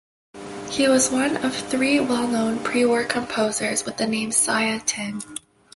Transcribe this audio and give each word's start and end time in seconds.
He 0.71 0.87
was 0.87 1.11
one 1.11 1.37
of 1.45 1.55
three 1.55 1.99
well 1.99 2.27
known 2.27 2.57
pre-war 2.63 3.03
composers 3.03 3.85
with 3.85 3.97
the 3.97 4.07
name 4.07 4.31
Saya 4.31 4.79
Tin. 4.79 5.21